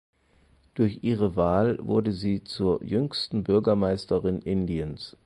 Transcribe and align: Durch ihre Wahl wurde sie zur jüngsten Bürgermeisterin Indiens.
Durch 0.73 1.03
ihre 1.03 1.35
Wahl 1.35 1.77
wurde 1.79 2.11
sie 2.11 2.43
zur 2.43 2.81
jüngsten 2.83 3.43
Bürgermeisterin 3.43 4.39
Indiens. 4.39 5.15